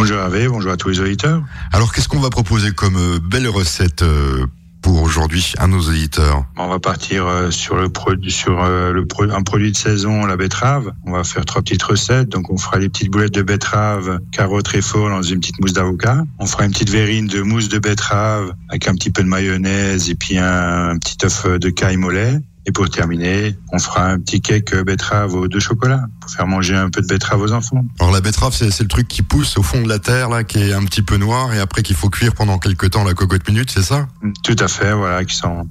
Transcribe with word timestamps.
Bonjour 0.00 0.16
Hervé, 0.16 0.48
bonjour 0.48 0.72
à 0.72 0.78
tous 0.78 0.88
les 0.88 1.00
auditeurs. 1.00 1.42
Alors 1.74 1.92
qu'est-ce 1.92 2.08
qu'on 2.08 2.20
va 2.20 2.30
proposer 2.30 2.72
comme 2.72 2.96
euh, 2.96 3.18
belle 3.22 3.46
recette 3.46 4.00
euh, 4.00 4.46
pour 4.80 5.02
aujourd'hui 5.02 5.52
à 5.58 5.66
nos 5.66 5.80
auditeurs? 5.80 6.46
On 6.56 6.68
va 6.68 6.78
partir 6.78 7.26
euh, 7.26 7.50
sur 7.50 7.76
le 7.76 7.90
produit, 7.90 8.30
sur 8.30 8.64
le 8.64 9.04
pro- 9.04 9.30
un 9.30 9.42
produit 9.42 9.72
de 9.72 9.76
saison, 9.76 10.24
la 10.24 10.38
betterave. 10.38 10.90
On 11.04 11.12
va 11.12 11.22
faire 11.22 11.44
trois 11.44 11.60
petites 11.60 11.82
recettes. 11.82 12.30
Donc 12.30 12.50
on 12.50 12.56
fera 12.56 12.78
des 12.78 12.88
petites 12.88 13.10
boulettes 13.10 13.34
de 13.34 13.42
betterave, 13.42 14.20
carottes 14.32 14.64
tréfoil 14.64 15.10
dans 15.10 15.20
une 15.20 15.38
petite 15.38 15.60
mousse 15.60 15.74
d'avocat. 15.74 16.24
On 16.38 16.46
fera 16.46 16.64
une 16.64 16.72
petite 16.72 16.88
verrine 16.88 17.26
de 17.26 17.42
mousse 17.42 17.68
de 17.68 17.78
betterave 17.78 18.54
avec 18.70 18.88
un 18.88 18.94
petit 18.94 19.10
peu 19.10 19.22
de 19.22 19.28
mayonnaise 19.28 20.08
et 20.08 20.14
puis 20.14 20.38
un, 20.38 20.92
un 20.92 20.96
petit 20.96 21.18
œuf 21.26 21.46
de 21.46 21.68
caille 21.68 21.98
lait. 22.10 22.40
Et 22.66 22.72
pour 22.72 22.88
terminer, 22.90 23.56
on 23.72 23.78
fera 23.78 24.06
un 24.06 24.18
petit 24.18 24.40
cake 24.42 24.74
betterave 24.84 25.34
au 25.34 25.48
de 25.48 25.58
chocolat 25.58 26.04
pour 26.20 26.30
faire 26.30 26.46
manger 26.46 26.76
un 26.76 26.90
peu 26.90 27.00
de 27.00 27.06
betterave 27.06 27.40
aux 27.40 27.52
enfants. 27.52 27.84
Alors 27.98 28.12
la 28.12 28.20
betterave, 28.20 28.54
c'est 28.54 28.70
c'est 28.70 28.82
le 28.82 28.88
truc 28.88 29.08
qui 29.08 29.22
pousse 29.22 29.56
au 29.56 29.62
fond 29.62 29.80
de 29.80 29.88
la 29.88 29.98
terre, 29.98 30.28
là, 30.28 30.44
qui 30.44 30.58
est 30.58 30.72
un 30.72 30.84
petit 30.84 31.02
peu 31.02 31.16
noir, 31.16 31.54
et 31.54 31.58
après 31.58 31.82
qu'il 31.82 31.96
faut 31.96 32.10
cuire 32.10 32.34
pendant 32.34 32.58
quelques 32.58 32.90
temps 32.90 33.02
la 33.02 33.14
cocotte 33.14 33.48
minute, 33.48 33.70
c'est 33.70 33.82
ça? 33.82 34.08
Tout 34.42 34.56
à 34.58 34.68
fait, 34.68 34.92
voilà, 34.92 35.24
qui 35.24 35.36
sont 35.36 35.66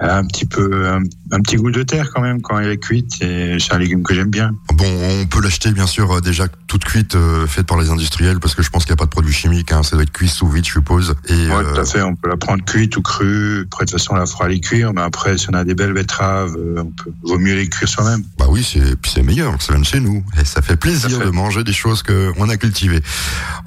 elle 0.00 0.10
a 0.10 0.16
un 0.16 0.26
petit 0.26 0.44
peu 0.46 0.88
un, 0.88 1.02
un 1.30 1.40
petit 1.40 1.56
goût 1.56 1.70
de 1.70 1.82
terre 1.82 2.10
quand 2.14 2.20
même 2.20 2.40
quand 2.42 2.58
elle 2.58 2.70
est 2.70 2.78
cuite 2.78 3.22
et 3.22 3.56
c'est 3.58 3.72
un 3.72 3.78
légume 3.78 4.02
que 4.02 4.14
j'aime 4.14 4.30
bien. 4.30 4.52
Bon, 4.74 4.84
on 4.86 5.26
peut 5.26 5.40
l'acheter 5.40 5.70
bien 5.72 5.86
sûr 5.86 6.10
euh, 6.10 6.20
déjà 6.20 6.46
toute 6.66 6.84
cuite, 6.84 7.14
euh, 7.14 7.46
faite 7.46 7.66
par 7.66 7.78
les 7.78 7.90
industriels, 7.90 8.40
parce 8.40 8.54
que 8.54 8.62
je 8.62 8.70
pense 8.70 8.84
qu'il 8.84 8.92
n'y 8.92 8.96
a 8.96 9.02
pas 9.02 9.04
de 9.04 9.10
produits 9.10 9.32
chimiques, 9.32 9.72
hein, 9.72 9.82
ça 9.82 9.96
doit 9.96 10.02
être 10.02 10.12
cuit 10.12 10.28
sous 10.28 10.48
vide, 10.48 10.64
je 10.66 10.72
suppose. 10.72 11.14
Et 11.28 11.34
Ouais, 11.34 11.52
euh, 11.52 11.74
tout 11.74 11.80
à 11.80 11.84
fait. 11.84 12.02
On 12.02 12.16
peut 12.16 12.28
la 12.28 12.36
prendre 12.36 12.64
cuite 12.64 12.96
ou 12.96 13.02
crue. 13.02 13.62
Après, 13.66 13.84
de 13.84 13.90
toute 13.90 13.98
façon, 14.00 14.14
on 14.14 14.16
la 14.16 14.26
fera 14.26 14.48
les 14.48 14.60
cuire. 14.60 14.92
Mais 14.92 15.02
après, 15.02 15.38
si 15.38 15.48
on 15.50 15.54
a 15.54 15.64
des 15.64 15.74
belles 15.74 15.92
betteraves, 15.92 16.56
on 16.56 16.86
peut, 16.86 17.12
vaut 17.22 17.38
mieux 17.38 17.54
les 17.54 17.68
cuire 17.68 17.88
soi-même. 17.88 18.22
bah 18.38 18.46
oui, 18.48 18.64
c'est 18.64 18.96
puis 18.96 19.10
c'est 19.14 19.22
meilleur, 19.22 19.60
ça 19.62 19.72
vient 19.72 19.80
de 19.80 19.86
chez 19.86 20.00
nous, 20.00 20.24
et 20.40 20.44
ça 20.44 20.62
fait 20.62 20.76
plaisir 20.76 21.18
fait. 21.18 21.24
de 21.24 21.30
manger 21.30 21.64
des 21.64 21.72
choses 21.72 22.02
que 22.02 22.32
on 22.36 22.48
a 22.48 22.56
cultivées. 22.56 23.02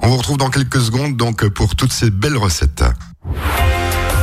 On 0.00 0.08
vous 0.08 0.16
retrouve 0.16 0.36
dans 0.36 0.50
quelques 0.50 0.80
secondes 0.80 1.16
donc 1.16 1.46
pour 1.48 1.76
toutes 1.76 1.92
ces 1.92 2.10
belles 2.10 2.36
recettes. 2.36 2.84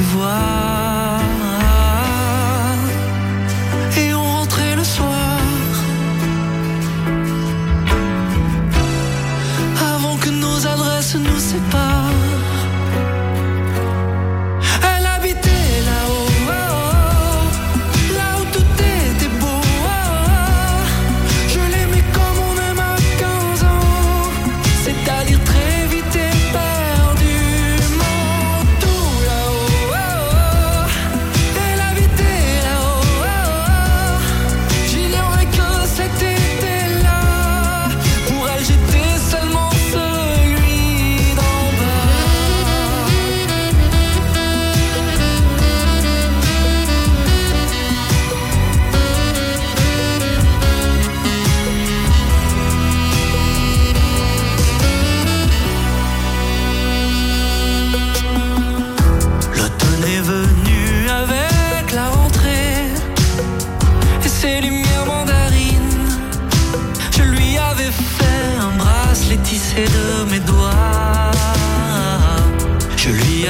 Tu 0.00 0.06
vois. 0.16 0.89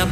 Je 0.00 0.06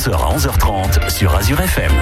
11h 0.00 0.12
à 0.14 0.34
11h30 0.34 1.10
sur 1.10 1.36
Azure 1.36 1.60
FM. 1.60 1.92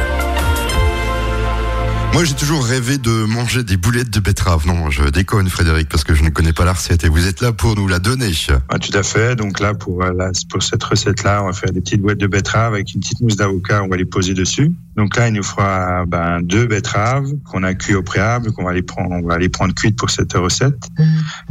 Moi, 2.13 2.23
j'ai 2.23 2.35
toujours 2.35 2.65
rêvé 2.65 2.97
de 2.97 3.25
manger 3.25 3.65
des 3.65 3.77
boulettes 3.77 4.11
de 4.11 4.21
betterave. 4.21 4.69
Non, 4.69 4.89
je 4.89 5.09
déconne, 5.09 5.49
Frédéric, 5.49 5.89
parce 5.89 6.05
que 6.05 6.15
je 6.15 6.23
ne 6.23 6.29
connais 6.29 6.53
pas 6.53 6.65
la 6.65 6.75
recette 6.75 7.03
et 7.03 7.09
vous 7.09 7.27
êtes 7.27 7.41
là 7.41 7.53
pour 7.53 7.75
nous 7.75 7.89
la 7.89 7.99
donner. 7.99 8.31
Ah, 8.69 8.79
tout 8.79 8.97
à 8.97 9.03
fait. 9.03 9.35
Donc 9.35 9.59
là, 9.59 9.75
pour, 9.75 10.05
euh, 10.05 10.31
pour 10.49 10.63
cette 10.63 10.85
recette-là, 10.85 11.43
on 11.43 11.47
va 11.47 11.53
faire 11.53 11.73
des 11.73 11.81
petites 11.81 12.01
boulettes 12.01 12.21
de 12.21 12.29
betterave 12.29 12.75
avec 12.75 12.95
une 12.95 13.01
petite 13.01 13.21
mousse 13.21 13.35
d'avocat. 13.35 13.83
On 13.83 13.89
va 13.89 13.97
les 13.97 14.05
poser 14.05 14.33
dessus. 14.33 14.71
Donc 14.99 15.17
là, 15.17 15.29
il 15.29 15.35
nous 15.35 15.45
fera 15.45 16.05
ben, 16.07 16.41
deux 16.43 16.67
betteraves 16.67 17.31
qu'on 17.45 17.63
a 17.63 17.73
cuit 17.73 17.95
au 17.95 18.03
préalable, 18.03 18.51
qu'on 18.51 18.65
va 18.65 18.73
les 18.73 18.83
prendre, 18.83 19.13
on 19.13 19.23
va 19.23 19.39
les 19.39 19.49
prendre 19.49 19.73
cuites 19.73 19.97
pour 19.97 20.11
cette 20.11 20.33
recette. 20.33 20.89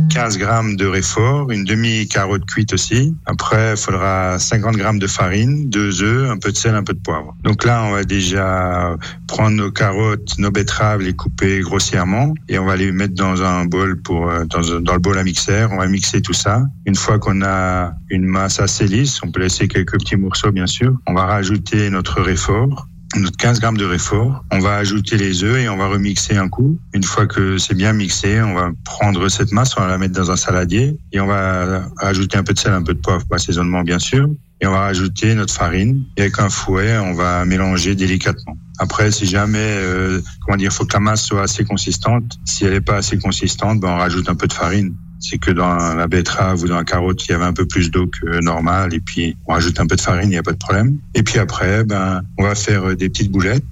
15 0.09 0.37
grammes 0.37 0.75
de 0.75 0.85
réfort, 0.85 1.49
une 1.49 1.63
demi 1.63 2.09
carotte 2.09 2.45
cuite 2.45 2.73
aussi. 2.73 3.15
Après, 3.25 3.71
il 3.71 3.77
faudra 3.77 4.37
50 4.37 4.75
grammes 4.75 4.99
de 4.99 5.07
farine, 5.07 5.69
deux 5.69 6.03
œufs, 6.03 6.29
un 6.29 6.37
peu 6.37 6.51
de 6.51 6.57
sel, 6.57 6.75
un 6.75 6.83
peu 6.83 6.93
de 6.93 6.99
poivre. 6.99 7.37
Donc 7.45 7.63
là, 7.63 7.85
on 7.85 7.91
va 7.91 8.03
déjà 8.03 8.97
prendre 9.27 9.55
nos 9.55 9.71
carottes, 9.71 10.37
nos 10.37 10.51
betteraves, 10.51 10.99
les 10.99 11.13
couper 11.13 11.61
grossièrement 11.61 12.33
et 12.49 12.59
on 12.59 12.65
va 12.65 12.75
les 12.75 12.91
mettre 12.91 13.15
dans 13.15 13.43
un 13.43 13.63
bol 13.63 14.01
pour 14.01 14.29
euh, 14.29 14.43
dans, 14.43 14.81
dans 14.81 14.93
le 14.93 14.99
bol 14.99 15.17
à 15.17 15.23
mixer. 15.23 15.67
On 15.71 15.77
va 15.77 15.87
mixer 15.87 16.21
tout 16.21 16.33
ça. 16.33 16.63
Une 16.85 16.95
fois 16.95 17.17
qu'on 17.17 17.41
a 17.43 17.93
une 18.09 18.25
masse 18.25 18.59
assez 18.59 18.87
lisse, 18.87 19.21
on 19.23 19.31
peut 19.31 19.39
laisser 19.39 19.69
quelques 19.69 19.93
petits 19.93 20.17
morceaux 20.17 20.51
bien 20.51 20.67
sûr. 20.67 20.97
On 21.07 21.13
va 21.13 21.25
rajouter 21.25 21.89
notre 21.89 22.21
réfort 22.21 22.89
notre 23.15 23.37
15 23.37 23.59
grammes 23.59 23.77
de 23.77 23.85
réfort. 23.85 24.43
On 24.51 24.59
va 24.59 24.75
ajouter 24.75 25.17
les 25.17 25.43
œufs 25.43 25.57
et 25.57 25.69
on 25.69 25.77
va 25.77 25.87
remixer 25.87 26.37
un 26.37 26.49
coup. 26.49 26.77
Une 26.93 27.03
fois 27.03 27.25
que 27.25 27.57
c'est 27.57 27.73
bien 27.73 27.93
mixé, 27.93 28.41
on 28.41 28.53
va 28.53 28.71
prendre 28.83 29.29
cette 29.29 29.51
masse, 29.51 29.77
on 29.77 29.81
va 29.81 29.87
la 29.87 29.97
mettre 29.97 30.13
dans 30.13 30.31
un 30.31 30.35
saladier 30.35 30.97
et 31.13 31.19
on 31.19 31.27
va 31.27 31.85
ajouter 31.99 32.37
un 32.37 32.43
peu 32.43 32.53
de 32.53 32.59
sel, 32.59 32.73
un 32.73 32.83
peu 32.83 32.93
de 32.93 32.99
poivre, 32.99 33.25
assaisonnement 33.31 33.81
bien 33.81 33.99
sûr. 33.99 34.27
Et 34.59 34.67
on 34.67 34.71
va 34.71 34.79
rajouter 34.79 35.35
notre 35.35 35.53
farine 35.53 36.03
et 36.17 36.21
avec 36.21 36.39
un 36.39 36.49
fouet, 36.49 36.97
on 36.97 37.13
va 37.13 37.45
mélanger 37.45 37.95
délicatement. 37.95 38.57
Après, 38.79 39.11
si 39.11 39.25
jamais, 39.25 39.57
euh, 39.59 40.21
comment 40.45 40.57
dire, 40.57 40.71
faut 40.71 40.85
que 40.85 40.93
la 40.93 40.99
masse 40.99 41.23
soit 41.23 41.43
assez 41.43 41.63
consistante. 41.63 42.39
Si 42.45 42.65
elle 42.65 42.73
n'est 42.73 42.81
pas 42.81 42.97
assez 42.97 43.17
consistante, 43.17 43.79
ben 43.79 43.89
on 43.89 43.97
rajoute 43.97 44.29
un 44.29 44.35
peu 44.35 44.47
de 44.47 44.53
farine 44.53 44.95
c'est 45.19 45.37
que 45.37 45.51
dans 45.51 45.75
la 45.75 46.07
betterave 46.07 46.63
ou 46.63 46.67
dans 46.67 46.77
la 46.77 46.83
carotte, 46.83 47.25
il 47.27 47.31
y 47.31 47.33
avait 47.33 47.45
un 47.45 47.53
peu 47.53 47.65
plus 47.65 47.91
d'eau 47.91 48.07
que 48.07 48.41
normal. 48.41 48.93
Et 48.93 48.99
puis, 48.99 49.37
on 49.47 49.53
rajoute 49.53 49.79
un 49.79 49.87
peu 49.87 49.95
de 49.95 50.01
farine, 50.01 50.29
il 50.29 50.29
n'y 50.29 50.37
a 50.37 50.43
pas 50.43 50.51
de 50.51 50.57
problème. 50.57 50.97
Et 51.15 51.23
puis 51.23 51.39
après, 51.39 51.83
ben, 51.83 52.21
on 52.37 52.43
va 52.43 52.55
faire 52.55 52.95
des 52.95 53.09
petites 53.09 53.31
boulettes 53.31 53.63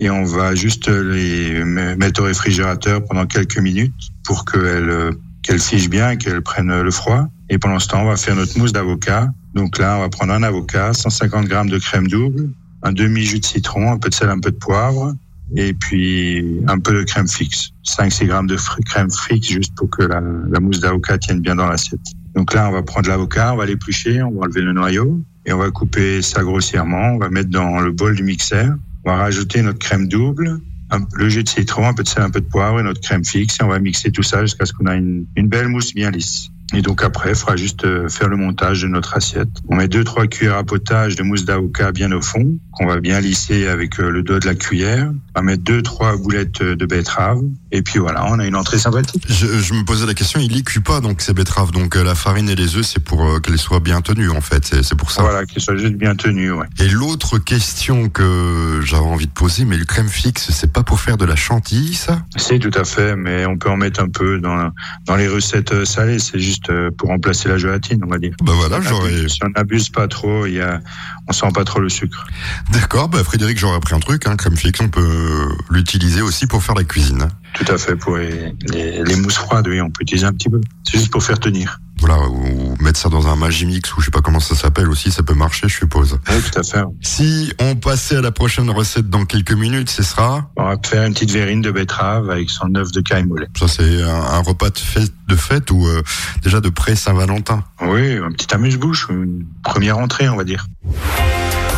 et 0.00 0.10
on 0.10 0.24
va 0.24 0.54
juste 0.54 0.88
les 0.88 1.64
mettre 1.64 2.22
au 2.22 2.24
réfrigérateur 2.24 3.04
pendant 3.04 3.26
quelques 3.26 3.58
minutes 3.58 3.94
pour 4.24 4.44
qu'elles 4.44 5.12
qu'elles 5.42 5.60
fichent 5.60 5.90
bien, 5.90 6.16
qu'elles 6.16 6.42
prennent 6.42 6.80
le 6.80 6.90
froid. 6.90 7.26
Et 7.50 7.58
pendant 7.58 7.78
ce 7.78 7.88
temps, 7.88 8.02
on 8.02 8.08
va 8.08 8.16
faire 8.16 8.34
notre 8.34 8.58
mousse 8.58 8.72
d'avocat. 8.72 9.30
Donc 9.54 9.78
là, 9.78 9.96
on 9.98 10.00
va 10.00 10.08
prendre 10.08 10.32
un 10.32 10.42
avocat, 10.42 10.94
150 10.94 11.46
grammes 11.46 11.68
de 11.68 11.78
crème 11.78 12.08
double, 12.08 12.50
un 12.82 12.92
demi 12.92 13.22
jus 13.22 13.40
de 13.40 13.44
citron, 13.44 13.92
un 13.92 13.98
peu 13.98 14.08
de 14.08 14.14
sel, 14.14 14.30
un 14.30 14.40
peu 14.40 14.50
de 14.50 14.56
poivre, 14.56 15.14
et 15.56 15.72
puis 15.74 16.60
un 16.66 16.78
peu 16.78 16.94
de 16.94 17.02
crème 17.02 17.28
fixe, 17.28 17.70
5-6 17.86 18.26
grammes 18.26 18.46
de 18.46 18.56
crème 18.84 19.10
fixe 19.10 19.48
juste 19.48 19.74
pour 19.76 19.90
que 19.90 20.02
la, 20.02 20.20
mousse 20.60 20.80
d'avocat 20.80 21.18
tienne 21.18 21.40
bien 21.40 21.56
dans 21.56 21.66
l'assiette. 21.66 22.00
Donc 22.34 22.54
là, 22.54 22.68
on 22.68 22.72
va 22.72 22.82
prendre 22.82 23.08
l'avocat, 23.08 23.52
on 23.52 23.56
va 23.56 23.66
l'éplucher, 23.66 24.22
on 24.22 24.32
va 24.32 24.46
enlever 24.46 24.62
le 24.62 24.72
noyau 24.72 25.20
et 25.46 25.52
on 25.52 25.58
va 25.58 25.70
couper 25.70 26.22
ça 26.22 26.42
grossièrement. 26.42 27.14
On 27.14 27.18
va 27.18 27.28
mettre 27.28 27.50
dans 27.50 27.80
le 27.80 27.92
bol 27.92 28.16
du 28.16 28.24
mixeur. 28.24 28.74
On 29.04 29.10
va 29.10 29.16
rajouter 29.16 29.62
notre 29.62 29.78
crème 29.78 30.08
double, 30.08 30.60
un, 30.90 31.06
le 31.14 31.28
jus 31.28 31.44
de 31.44 31.48
citron, 31.48 31.86
un 31.86 31.94
peu 31.94 32.02
de 32.02 32.08
sel, 32.08 32.22
un 32.22 32.30
peu 32.30 32.40
de 32.40 32.46
poivre 32.46 32.80
et 32.80 32.82
notre 32.82 33.00
crème 33.00 33.24
fixe 33.24 33.58
et 33.60 33.64
on 33.64 33.68
va 33.68 33.78
mixer 33.78 34.10
tout 34.10 34.22
ça 34.22 34.40
jusqu'à 34.40 34.64
ce 34.64 34.72
qu'on 34.72 34.86
ait 34.86 34.96
une, 34.96 35.26
une 35.36 35.48
belle 35.48 35.68
mousse 35.68 35.94
bien 35.94 36.10
lisse. 36.10 36.48
Et 36.74 36.82
donc 36.82 37.02
après, 37.02 37.30
il 37.30 37.34
faudra 37.36 37.56
juste 37.56 37.84
euh, 37.84 38.08
faire 38.08 38.28
le 38.28 38.36
montage 38.36 38.82
de 38.82 38.88
notre 38.88 39.16
assiette. 39.16 39.48
On 39.68 39.76
met 39.76 39.88
deux 39.88 40.02
trois 40.02 40.26
cuillères 40.26 40.56
à 40.56 40.64
potage 40.64 41.14
de 41.16 41.22
mousse 41.22 41.44
d'avocat 41.44 41.92
bien 41.92 42.10
au 42.12 42.20
fond, 42.20 42.58
qu'on 42.72 42.86
va 42.86 43.00
bien 43.00 43.20
lisser 43.20 43.68
avec 43.68 44.00
euh, 44.00 44.10
le 44.10 44.22
dos 44.22 44.40
de 44.40 44.46
la 44.46 44.54
cuillère. 44.54 45.12
On 45.34 45.40
va 45.40 45.42
mettre 45.42 45.62
deux 45.62 45.82
trois 45.82 46.16
boulettes 46.16 46.62
euh, 46.62 46.74
de 46.74 46.86
betterave. 46.86 47.40
Et 47.70 47.82
puis 47.82 47.98
voilà, 47.98 48.26
on 48.26 48.38
a 48.38 48.46
une 48.46 48.56
entrée 48.56 48.78
sympathique. 48.78 49.24
Je, 49.28 49.46
je 49.46 49.74
me 49.74 49.84
posais 49.84 50.06
la 50.06 50.14
question, 50.14 50.40
il 50.40 50.56
y 50.56 50.64
cuit 50.64 50.80
pas 50.80 51.00
donc 51.00 51.20
ces 51.20 51.32
betteraves. 51.32 51.70
Donc 51.70 51.94
la 51.94 52.14
farine 52.14 52.48
et 52.48 52.54
les 52.56 52.76
œufs, 52.76 52.84
c'est 52.84 53.02
pour 53.02 53.40
qu'elles 53.40 53.58
soient 53.58 53.80
bien 53.80 54.00
tenues 54.00 54.30
en 54.30 54.40
fait. 54.40 54.82
C'est 54.82 54.96
pour 54.96 55.10
ça. 55.10 55.22
Voilà, 55.22 55.46
qu'elles 55.46 55.62
soient 55.62 55.76
juste 55.76 55.94
bien 55.94 56.16
tenues. 56.16 56.52
Ouais. 56.52 56.66
Et 56.80 56.88
l'autre 56.88 57.38
question 57.38 58.08
que 58.08 58.80
j'avais 58.84 59.02
envie 59.02 59.26
de 59.26 59.32
poser, 59.32 59.64
mais 59.64 59.76
le 59.76 59.84
crème 59.84 60.08
fixe, 60.08 60.50
c'est 60.50 60.72
pas 60.72 60.82
pour 60.82 61.00
faire 61.00 61.16
de 61.16 61.24
la 61.24 61.36
chantilly, 61.36 61.94
ça? 61.94 62.22
C'est 62.36 62.58
tout 62.58 62.76
à 62.78 62.84
fait, 62.84 63.16
mais 63.16 63.46
on 63.46 63.56
peut 63.56 63.70
en 63.70 63.76
mettre 63.76 64.02
un 64.02 64.08
peu 64.08 64.40
dans 64.40 64.70
dans 65.06 65.16
les 65.16 65.28
recettes 65.28 65.84
salées. 65.84 66.18
C'est 66.18 66.38
juste 66.38 66.63
pour 66.96 67.08
remplacer 67.08 67.48
la 67.48 67.58
gélatine, 67.58 68.00
on 68.04 68.08
va 68.08 68.18
dire. 68.18 68.34
Bah 68.42 68.52
voilà, 68.54 68.80
j'aurais. 68.80 69.28
Si 69.28 69.38
on 69.44 69.50
n'abuse 69.50 69.88
pas 69.88 70.08
trop, 70.08 70.46
il 70.46 70.54
y 70.54 70.60
a, 70.60 70.80
on 71.28 71.32
sent 71.32 71.48
pas 71.54 71.64
trop 71.64 71.80
le 71.80 71.88
sucre. 71.88 72.26
D'accord, 72.72 73.08
bah 73.08 73.22
Frédéric, 73.24 73.58
j'aurais 73.58 73.76
appris 73.76 73.94
un 73.94 74.00
truc, 74.00 74.26
hein, 74.26 74.36
crème 74.36 74.56
fixe, 74.56 74.80
on 74.80 74.88
peut 74.88 75.48
l'utiliser 75.70 76.22
aussi 76.22 76.46
pour 76.46 76.62
faire 76.62 76.74
la 76.74 76.84
cuisine. 76.84 77.28
Tout 77.54 77.72
à 77.72 77.78
fait, 77.78 77.96
pour 77.96 78.16
les, 78.16 78.54
les, 78.72 79.02
les 79.02 79.16
mousses 79.16 79.36
froides, 79.36 79.68
oui, 79.68 79.80
on 79.80 79.90
peut 79.90 80.02
utiliser 80.02 80.26
un 80.26 80.32
petit 80.32 80.48
peu. 80.48 80.60
C'est 80.84 80.98
juste 80.98 81.12
pour 81.12 81.22
faire 81.22 81.38
tenir. 81.38 81.80
Voilà, 82.06 82.28
ou 82.28 82.76
mettre 82.80 82.98
ça 83.00 83.08
dans 83.08 83.28
un 83.28 83.34
Magimix 83.34 83.96
ou 83.96 84.00
je 84.00 84.04
sais 84.04 84.10
pas 84.10 84.20
comment 84.20 84.38
ça 84.38 84.54
s'appelle 84.54 84.90
aussi, 84.90 85.10
ça 85.10 85.22
peut 85.22 85.32
marcher, 85.32 85.68
je 85.70 85.74
suppose. 85.74 86.18
Oui, 86.28 86.34
tout 86.42 86.60
à 86.60 86.62
fait. 86.62 86.84
Si 87.00 87.50
on 87.58 87.76
passait 87.76 88.16
à 88.16 88.20
la 88.20 88.30
prochaine 88.30 88.68
recette 88.68 89.08
dans 89.08 89.24
quelques 89.24 89.54
minutes, 89.54 89.88
ce 89.88 90.02
sera 90.02 90.50
On 90.56 90.64
va 90.64 90.76
faire 90.84 91.04
une 91.04 91.14
petite 91.14 91.30
verrine 91.30 91.62
de 91.62 91.70
betterave 91.70 92.28
avec 92.28 92.50
son 92.50 92.74
œuf 92.74 92.92
de 92.92 93.00
caille 93.00 93.24
mollet. 93.24 93.46
Ça, 93.58 93.68
c'est 93.68 94.02
un, 94.02 94.20
un, 94.20 94.42
repas 94.42 94.68
de 94.68 94.78
fête, 94.78 95.14
de 95.28 95.34
fête 95.34 95.70
ou 95.70 95.86
euh, 95.86 96.02
déjà 96.42 96.60
de 96.60 96.68
pré-Saint-Valentin? 96.68 97.64
Oui, 97.80 98.18
un 98.18 98.32
petit 98.32 98.52
amuse-bouche, 98.52 99.06
une 99.08 99.46
première 99.62 99.96
entrée, 99.96 100.28
on 100.28 100.36
va 100.36 100.44
dire. 100.44 100.66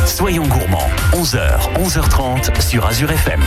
Soyons 0.06 0.48
gourmands, 0.48 0.90
11h, 1.12 1.72
11h30 1.78 2.60
sur 2.60 2.84
Azure 2.84 3.12
FM. 3.12 3.42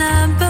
No 0.00 0.49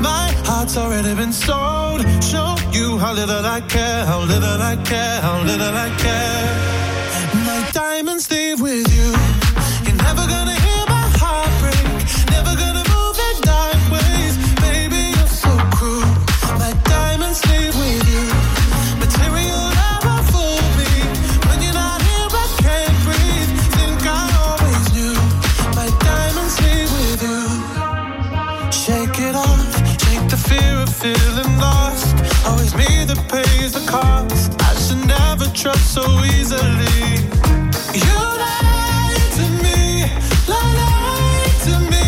My 0.00 0.30
heart's 0.44 0.76
already 0.76 1.14
been 1.14 1.32
sold. 1.32 2.00
Show 2.22 2.56
you 2.72 2.98
how 2.98 3.12
little 3.14 3.44
I 3.44 3.60
care, 3.62 4.04
how 4.04 4.20
little 4.20 4.62
I 4.62 4.76
care, 4.76 5.20
how 5.20 5.42
little 5.42 5.74
I 5.86 5.90
care. 6.04 7.44
My 7.46 7.68
diamonds 7.72 8.30
leave 8.30 8.60
with 8.60 8.86
you. 8.96 9.15
Pays 33.42 33.72
the 33.72 33.84
cost. 33.90 34.52
I 34.62 34.72
should 34.84 35.04
never 35.06 35.46
trust 35.52 35.92
so 35.92 36.04
easily. 36.36 37.00
You 38.04 38.16
lied 38.42 39.28
to 39.38 39.46
me, 39.64 39.80
lied 40.54 41.56
to 41.66 41.74
me, 41.92 42.06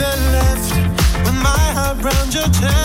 then 0.00 0.20
left 0.36 0.70
with 1.24 1.38
my 1.48 1.64
heart 1.76 2.02
round 2.04 2.34
your 2.34 2.48
chest. 2.60 2.79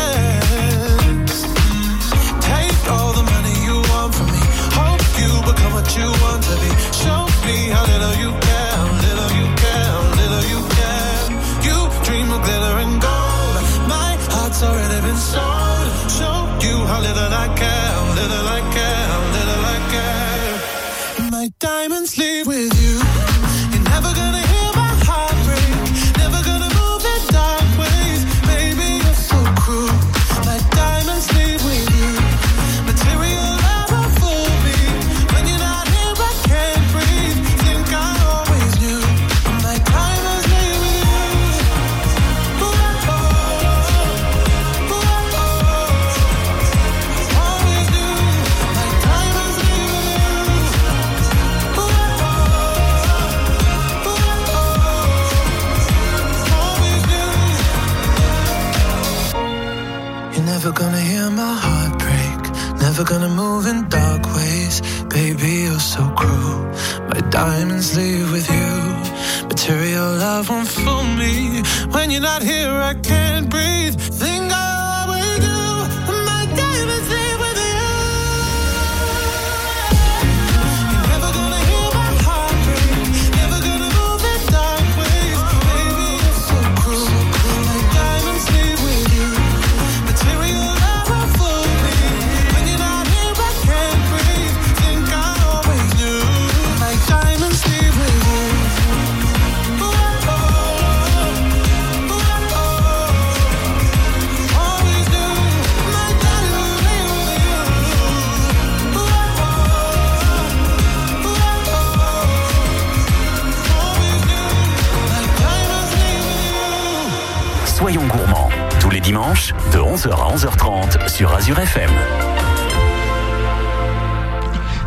De 119.16 119.78
11h 119.78 120.10
à 120.12 120.36
11h30 120.36 121.08
sur 121.08 121.34
Azure 121.34 121.58
FM. 121.58 121.90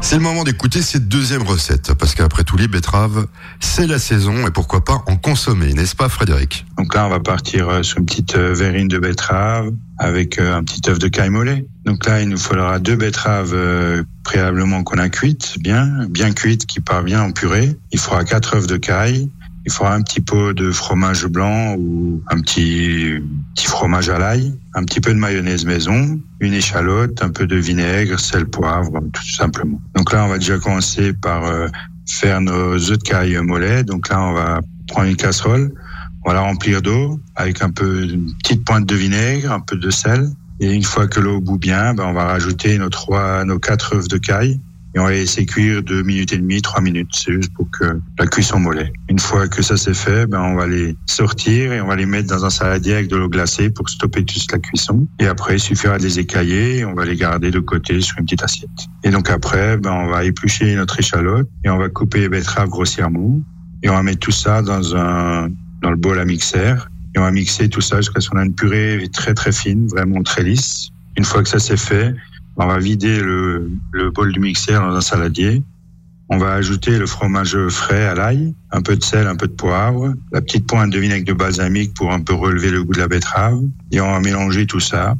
C'est 0.03 0.17
le 0.17 0.21
moment 0.21 0.45
d'écouter 0.45 0.83
cette 0.83 1.09
deuxième 1.09 1.43
recette, 1.43 1.95
parce 1.95 2.15
qu'après 2.15 2.45
tout, 2.45 2.59
les 2.59 2.69
betteraves, 2.69 3.27
c'est 3.59 3.87
la 3.87 3.99
saison, 3.99 4.47
et 4.47 4.51
pourquoi 4.51 4.85
pas 4.85 5.03
en 5.07 5.17
consommer, 5.17 5.73
n'est-ce 5.73 5.97
pas 5.97 6.11
Frédéric? 6.11 6.67
Donc 6.77 6.95
là, 6.95 7.07
on 7.07 7.09
va 7.09 7.21
partir 7.21 7.71
euh, 7.71 7.83
sur 7.83 8.01
une 8.01 8.05
petite 8.05 8.37
euh, 8.37 8.53
verrine 8.53 8.89
de 8.89 8.99
betterave 8.99 9.71
avec 9.97 10.39
euh, 10.39 10.57
un 10.57 10.63
petit 10.63 10.83
œuf 10.91 10.99
de 10.99 11.09
caille 11.09 11.31
mollet. 11.31 11.67
Donc 11.87 12.05
là, 12.05 12.21
il 12.21 12.29
nous 12.29 12.37
faudra 12.37 12.79
deux 12.81 12.97
betteraves 12.97 13.57
préalablement 14.25 14.85
qu'on 14.85 14.99
a 14.99 15.09
cuites, 15.09 15.55
bien, 15.59 16.07
bien 16.11 16.33
cuites, 16.33 16.67
qui 16.67 16.81
part 16.81 17.03
bien 17.03 17.23
en 17.23 17.33
purée. 17.33 17.79
Il 17.93 17.99
faudra 17.99 18.25
quatre 18.25 18.57
œufs 18.57 18.67
de 18.67 18.77
caille. 18.77 19.31
Il 19.69 19.71
faudra 19.71 19.97
un 19.97 20.01
petit 20.01 20.23
pot 20.23 20.55
de 20.55 20.71
fromage 20.71 21.27
blanc 21.27 21.75
ou 21.77 22.23
un 22.29 22.41
petit, 22.41 23.21
petit 23.55 23.67
fromage 23.67 24.09
à 24.09 24.19
l'ail, 24.19 24.55
un 24.73 24.83
petit 24.83 24.99
peu 24.99 25.13
de 25.13 25.19
mayonnaise 25.19 25.67
maison, 25.67 26.19
une 26.41 26.55
échalote, 26.55 27.23
un 27.23 27.29
peu 27.29 27.47
de 27.47 27.57
vinaigre, 27.57 28.19
sel, 28.19 28.47
poivre, 28.47 28.99
tout 29.13 29.31
simplement. 29.31 29.79
Donc 29.95 30.15
là, 30.15 30.25
on 30.25 30.29
va 30.29 30.39
déjà 30.39 30.57
commencer 30.57 31.13
par 31.13 31.45
euh, 31.45 31.69
faire 32.11 32.41
nos 32.41 32.77
œufs 32.77 32.99
de 32.99 33.03
caille 33.03 33.37
mollet. 33.43 33.85
Donc 33.85 34.09
là, 34.09 34.23
on 34.23 34.33
va 34.33 34.61
prendre 34.87 35.07
une 35.07 35.17
casserole, 35.17 35.71
on 36.25 36.31
va 36.31 36.35
la 36.35 36.41
remplir 36.41 36.81
d'eau 36.81 37.21
avec 37.37 37.61
un 37.61 37.69
peu, 37.69 38.05
une 38.05 38.33
petite 38.43 38.65
pointe 38.65 38.87
de 38.87 38.95
vinaigre, 38.95 39.53
un 39.53 39.61
peu 39.61 39.77
de 39.77 39.91
sel. 39.91 40.31
Et 40.61 40.73
une 40.73 40.83
fois 40.83 41.07
que 41.09 41.21
l'eau 41.21 41.43
bout 41.43 41.59
bien, 41.59 41.93
ben, 41.93 42.07
on 42.07 42.15
va 42.15 42.25
rajouter 42.25 42.79
nos 42.79 42.89
trois, 42.89 43.45
nos 43.45 43.59
quatre 43.59 43.97
œufs 43.97 44.09
de 44.09 44.17
caille 44.17 44.59
et 44.95 44.99
on 44.99 45.05
va 45.05 45.11
laisser 45.11 45.45
cuire 45.47 45.83
deux 45.83 46.03
minutes 46.03 46.33
et 46.33 46.39
demie, 46.39 46.63
trois 46.63 46.81
minutes. 46.81 47.11
C'est 47.13 47.33
juste 47.33 47.53
pour 47.55 47.69
que 47.71 48.01
la 48.19 48.27
cuisson 48.27 48.59
mollet. 48.59 48.93
Une 49.09 49.19
fois 49.19 49.49
que 49.49 49.63
ça 49.63 49.77
c'est 49.77 49.95
fait, 49.95 50.27
ben, 50.27 50.41
on 50.41 50.57
va 50.57 50.67
les 50.67 50.97
sortir 51.07 51.73
et 51.73 51.81
on 51.81 51.87
va 51.87 51.97
les 51.97 52.07
mettre 52.07 52.29
dans 52.29 52.45
un 52.45 52.51
saladier 52.51 52.95
avec 52.95 53.09
de 53.09 53.17
l'eau 53.17 53.29
glacée 53.29 53.71
pour 53.71 53.89
stopper 53.89 54.25
toute 54.25 54.51
la 54.51 54.59
cuisson. 54.59 55.07
Et 55.19 55.27
après, 55.27 55.57
il 55.57 55.61
suffira 55.61 55.99
de 55.99 56.03
les 56.03 56.19
écailler 56.19 56.79
et 56.79 56.85
on 56.85 56.95
va 56.95 57.05
les 57.05 57.17
garder 57.17 57.51
de 57.51 57.61
côté 57.61 58.01
sur 58.01 58.19
une 58.19 58.25
petite 58.25 58.43
assiette. 58.43 58.71
Et 59.05 59.11
donc 59.11 59.31
après, 59.31 59.77
ben, 59.77 59.93
on 59.93 60.09
va 60.09 60.25
éplucher 60.25 60.75
notre 60.75 60.99
échalote 60.99 61.49
et 61.65 61.71
on 61.71 61.79
va 61.79 61.89
couper 61.89 62.21
les 62.21 62.29
betteraves 62.29 62.69
grossièrement 62.69 63.41
et 63.83 63.91
on 63.91 63.95
va 63.95 64.03
mettre 64.03 64.21
tout 64.21 64.33
ça 64.33 64.63
dans 64.63 64.97
un, 64.97 65.49
dans 65.83 65.91
le 65.91 65.97
bol 65.97 66.19
à 66.19 66.25
mixer 66.25 66.75
et 67.15 67.19
on 67.19 67.23
va 67.23 67.31
mixer 67.31 67.69
tout 67.69 67.81
ça 67.81 67.97
jusqu'à 67.99 68.21
ce 68.21 68.31
qu'on 68.31 68.39
a 68.39 68.45
une 68.45 68.55
purée 68.55 69.09
très 69.13 69.35
très 69.35 69.53
fine, 69.53 69.87
vraiment 69.87 70.23
très 70.23 70.43
lisse. 70.43 70.89
Une 71.17 71.25
fois 71.25 71.43
que 71.43 71.49
ça 71.49 71.59
c'est 71.59 71.77
fait, 71.77 72.15
on 72.59 72.67
va 72.67 72.79
vider 72.79 73.21
le, 73.21 73.71
bol 74.15 74.33
du 74.33 74.41
mixeur 74.41 74.83
dans 74.83 74.95
un 74.95 75.01
saladier. 75.01 75.63
On 76.29 76.37
va 76.37 76.53
ajouter 76.53 76.99
le 76.99 77.07
fromage 77.07 77.57
frais 77.69 78.07
à 78.07 78.15
l'ail, 78.15 78.55
un 78.71 78.83
peu 78.83 78.97
de 78.97 79.03
sel, 79.03 79.27
un 79.27 79.37
peu 79.37 79.47
de 79.47 79.53
poivre, 79.53 80.13
la 80.33 80.43
petite 80.43 80.67
pointe 80.67 80.91
de 80.91 80.99
vinaigre 80.99 81.25
de 81.25 81.33
balsamique 81.33 81.95
pour 81.95 82.13
un 82.13 82.21
peu 82.21 82.35
relever 82.35 82.71
le 82.71 82.85
goût 82.85 82.93
de 82.93 82.99
la 82.99 83.09
betterave. 83.09 83.61
Et 83.93 84.01
on 84.01 84.11
va 84.11 84.21
mélanger 84.21 84.67
tout 84.67 84.81
ça. 84.81 85.15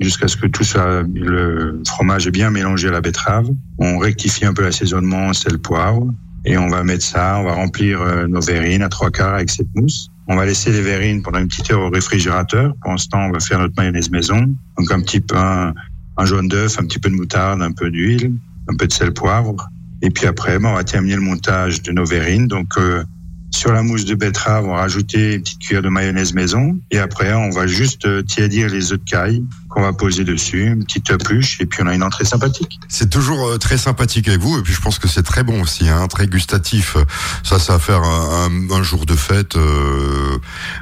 jusqu'à 0.00 0.28
ce 0.28 0.36
que 0.36 0.46
tout 0.46 0.64
soit, 0.64 1.02
le 1.14 1.82
fromage 1.86 2.26
est 2.26 2.30
bien 2.30 2.50
mélangé 2.50 2.88
à 2.88 2.92
la 2.92 3.00
betterave. 3.00 3.50
On 3.78 3.98
rectifie 3.98 4.46
un 4.46 4.54
peu 4.54 4.62
l'assaisonnement, 4.62 5.32
sel, 5.32 5.58
poivre. 5.58 6.06
Et 6.46 6.56
on 6.56 6.68
va 6.68 6.84
mettre 6.84 7.04
ça, 7.04 7.38
on 7.38 7.44
va 7.44 7.54
remplir 7.54 8.02
euh, 8.02 8.26
nos 8.26 8.40
verrines 8.40 8.82
à 8.82 8.88
trois 8.88 9.10
quarts 9.10 9.34
avec 9.34 9.50
cette 9.50 9.74
mousse. 9.74 10.10
On 10.28 10.36
va 10.36 10.46
laisser 10.46 10.72
les 10.72 10.82
verrines 10.82 11.22
pendant 11.22 11.38
une 11.38 11.48
petite 11.48 11.70
heure 11.70 11.80
au 11.80 11.90
réfrigérateur. 11.90 12.74
Ce 12.96 13.08
temps, 13.08 13.26
on 13.26 13.30
va 13.30 13.40
faire 13.40 13.58
notre 13.58 13.74
mayonnaise 13.76 14.10
maison. 14.10 14.54
Donc 14.78 14.90
un 14.90 15.00
petit 15.00 15.20
pain, 15.20 15.72
un 16.16 16.24
jaune 16.24 16.48
d'œuf, 16.48 16.78
un 16.78 16.84
petit 16.84 16.98
peu 16.98 17.10
de 17.10 17.14
moutarde, 17.14 17.62
un 17.62 17.72
peu 17.72 17.90
d'huile, 17.90 18.32
un 18.68 18.76
peu 18.76 18.86
de 18.86 18.92
sel, 18.92 19.12
poivre. 19.12 19.56
Et 20.02 20.10
puis 20.10 20.26
après, 20.26 20.58
ben, 20.58 20.70
on 20.70 20.74
va 20.74 20.84
terminer 20.84 21.16
le 21.16 21.22
montage 21.22 21.82
de 21.82 21.92
nos 21.92 22.04
verrines. 22.04 22.46
Donc 22.46 22.76
euh, 22.78 23.04
sur 23.50 23.72
la 23.72 23.82
mousse 23.82 24.04
de 24.04 24.14
betterave, 24.14 24.64
on 24.64 24.74
va 24.74 24.80
rajouter 24.80 25.34
une 25.34 25.42
petite 25.42 25.60
cuillère 25.60 25.82
de 25.82 25.88
mayonnaise 25.88 26.34
maison. 26.34 26.78
Et 26.90 26.98
après, 26.98 27.32
on 27.32 27.50
va 27.50 27.66
juste 27.66 28.04
euh, 28.04 28.22
tiédir 28.22 28.68
les 28.68 28.92
œufs 28.92 28.98
de 28.98 29.04
caille 29.04 29.44
qu'on 29.74 29.82
va 29.82 29.92
poser 29.92 30.24
dessus, 30.24 30.66
une 30.66 30.84
petite 30.84 31.16
pluche, 31.22 31.60
et 31.60 31.66
puis 31.66 31.82
on 31.82 31.86
a 31.86 31.94
une 31.94 32.02
entrée 32.02 32.24
sympathique. 32.24 32.78
C'est 32.88 33.10
toujours 33.10 33.48
euh, 33.48 33.58
très 33.58 33.76
sympathique 33.76 34.28
avec 34.28 34.40
vous, 34.40 34.58
et 34.58 34.62
puis 34.62 34.72
je 34.72 34.80
pense 34.80 34.98
que 34.98 35.08
c'est 35.08 35.22
très 35.22 35.42
bon 35.42 35.62
aussi, 35.62 35.88
hein, 35.88 36.06
très 36.08 36.26
gustatif. 36.26 36.96
Ça, 37.42 37.58
ça 37.58 37.74
va 37.74 37.78
faire 37.78 38.02
un, 38.02 38.70
un, 38.70 38.82
jour 38.82 39.06
de 39.06 39.14
fête 39.14 39.56
euh, 39.56 40.38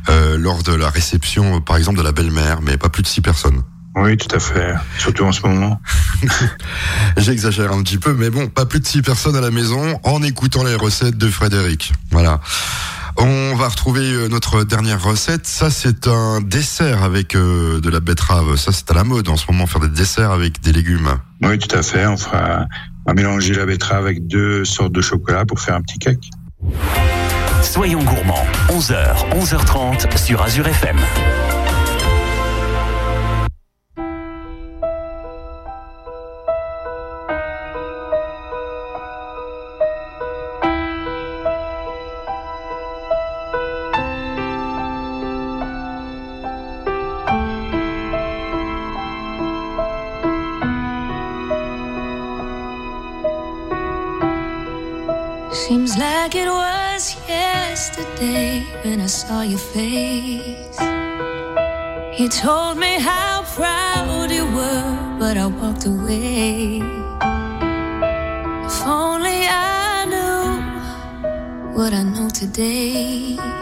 euh, 0.09 0.37
lors 0.39 0.63
de 0.63 0.75
la 0.75 0.91
réception, 0.91 1.61
par 1.61 1.77
exemple, 1.77 1.99
de 1.99 2.03
la 2.03 2.13
belle-mère, 2.13 2.61
mais 2.63 2.77
pas 2.77 2.89
plus 2.89 3.03
de 3.03 3.09
six 3.09 3.21
personnes. 3.21 3.63
Oui, 3.95 4.17
tout 4.17 4.35
à 4.35 4.39
fait. 4.39 4.75
Surtout 4.99 5.25
en 5.25 5.33
ce 5.33 5.43
moment. 5.43 5.81
J'exagère 7.17 7.73
un 7.73 7.83
petit 7.83 7.99
peu, 7.99 8.15
mais 8.15 8.31
bon, 8.31 8.49
pas 8.49 8.65
plus 8.65 8.81
de 8.81 8.87
six 8.87 9.03
personnes 9.03 9.37
à 9.37 9.41
la 9.41 9.51
maison 9.51 10.01
en 10.03 10.23
écoutant 10.23 10.65
les 10.65 10.75
recettes 10.75 11.19
de 11.19 11.29
Frédéric. 11.29 11.93
Voilà. 12.11 12.41
On 13.19 13.55
va 13.55 13.69
retrouver 13.69 14.11
euh, 14.11 14.29
notre 14.29 14.65
dernière 14.65 15.03
recette. 15.03 15.47
Ça, 15.47 15.71
c'est 15.71 16.09
un 16.09 16.41
dessert 16.41 17.03
avec 17.03 17.37
euh, 17.37 17.81
de 17.81 17.91
la 17.91 18.01
betterave. 18.01 18.57
Ça, 18.57 18.73
c'est 18.73 18.91
à 18.91 18.95
la 18.95 19.05
mode 19.05 19.29
en 19.29 19.37
ce 19.37 19.45
moment, 19.51 19.67
faire 19.67 19.83
des 19.83 19.89
desserts 19.89 20.31
avec 20.31 20.63
des 20.63 20.73
légumes. 20.73 21.19
Oui, 21.43 21.59
tout 21.59 21.77
à 21.77 21.83
fait. 21.83 22.07
On 22.07 22.17
fera 22.17 22.67
on 23.05 23.11
va 23.11 23.15
mélanger 23.15 23.55
la 23.55 23.67
betterave 23.67 24.07
avec 24.07 24.27
deux 24.29 24.65
sortes 24.65 24.93
de 24.93 25.01
chocolat 25.01 25.45
pour 25.45 25.59
faire 25.59 25.75
un 25.75 25.83
petit 25.83 25.99
cake. 25.99 26.31
Soyons 27.63 28.03
gourmands, 28.03 28.47
11h, 28.69 29.29
11h30 29.33 30.17
sur 30.17 30.41
Azure 30.41 30.69
FM. 30.69 30.99
When 58.85 59.01
I 59.01 59.07
saw 59.07 59.43
your 59.43 59.59
face. 59.59 60.79
You 62.19 62.29
told 62.29 62.79
me 62.79 62.99
how 62.99 63.45
proud 63.55 64.31
you 64.31 64.45
were, 64.45 65.17
but 65.19 65.37
I 65.37 65.47
walked 65.47 65.87
away. 65.87 66.81
If 68.67 68.87
only 68.87 69.47
I 69.49 70.05
knew 70.13 71.77
what 71.77 71.93
I 71.93 72.03
know 72.03 72.29
today. 72.29 73.62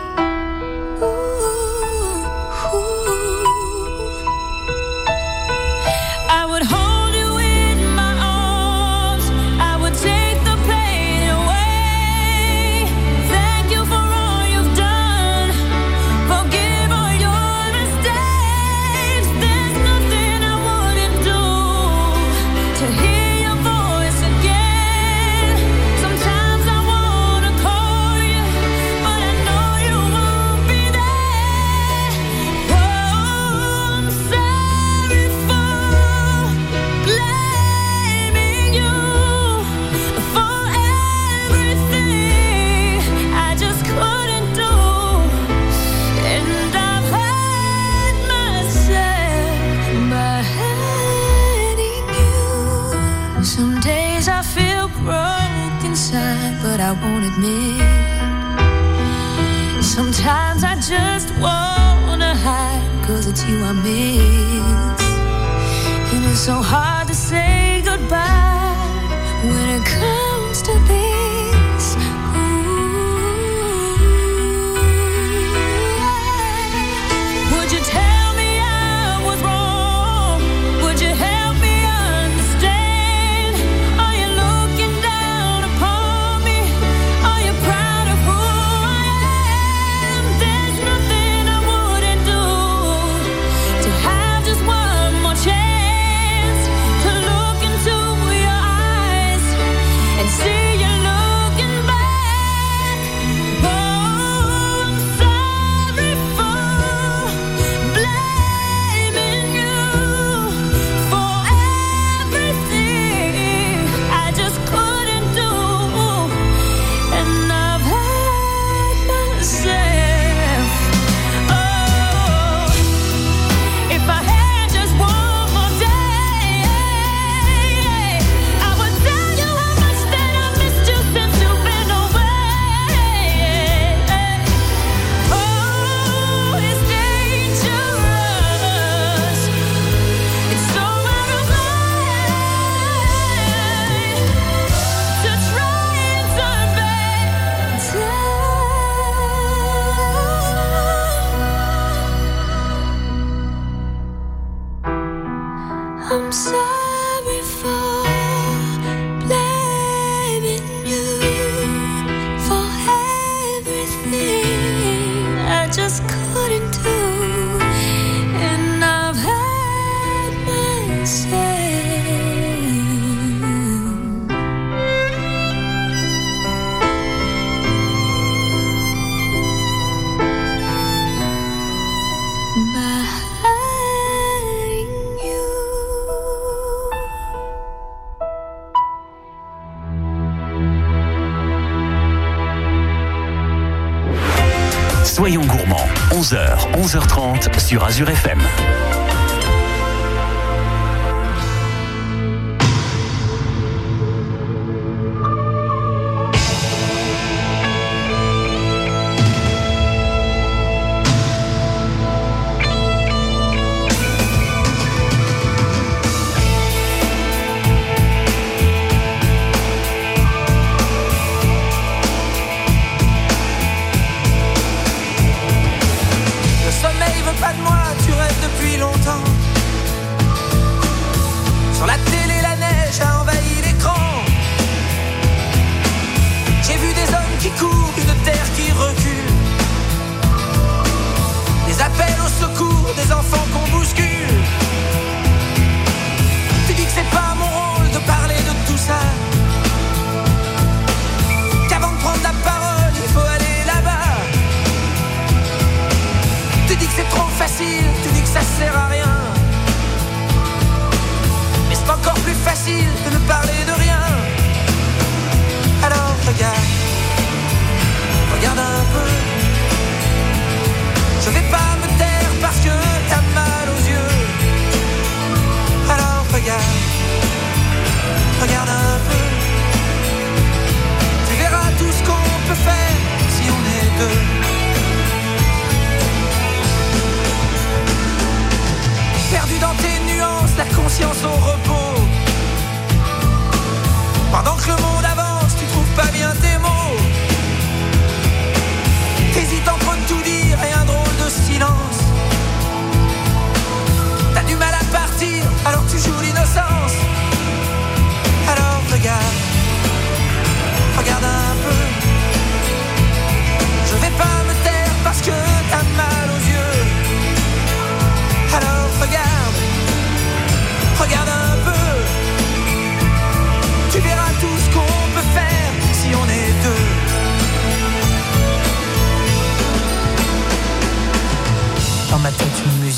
Sur 197.71 197.85
Azure 197.85 198.11
FM. 198.11 199.00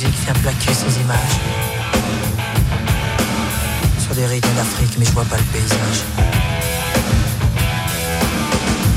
Musique 0.02 0.24
vient 0.24 0.34
plaquer 0.34 0.74
ces 0.74 1.00
images. 1.00 1.38
Sur 3.98 4.14
des 4.14 4.26
rythmes 4.26 4.54
d'Afrique, 4.56 4.96
mais 4.98 5.04
je 5.04 5.12
vois 5.12 5.24
pas 5.24 5.36
le 5.36 5.44
paysage. 5.44 6.02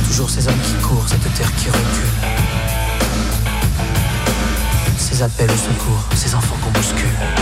Toujours 0.07 0.29
ces 0.29 0.47
hommes 0.47 0.59
qui 0.63 0.73
courent, 0.81 1.07
cette 1.07 1.33
terre 1.33 1.51
qui 1.55 1.67
recule. 1.67 2.15
Ces 4.97 5.21
appels 5.21 5.51
au 5.51 5.57
secours, 5.57 6.03
ces 6.15 6.33
enfants 6.33 6.55
qu'on 6.63 6.71
bouscule. 6.71 7.34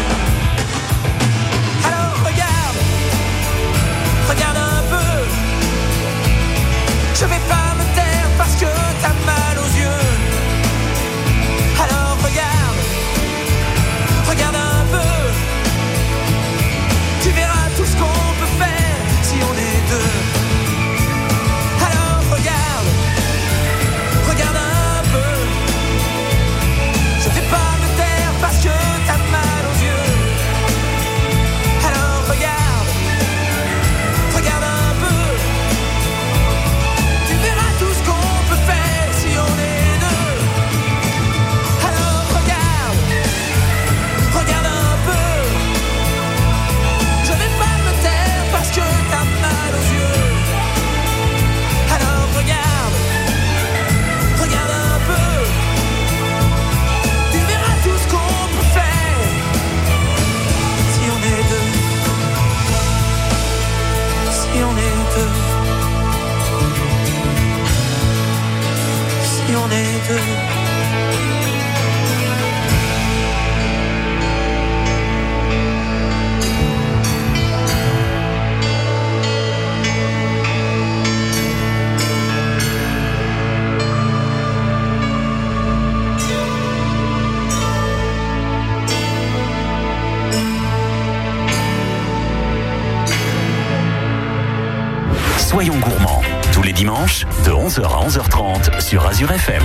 Soyons 95.53 95.77
gourmands, 95.81 96.23
tous 96.51 96.63
les 96.63 96.73
dimanches 96.73 97.25
de 97.45 97.51
11h 97.51 97.83
à 97.83 98.07
11h30 98.07 98.81
sur 98.81 99.05
Azure 99.05 99.31
FM. 99.31 99.61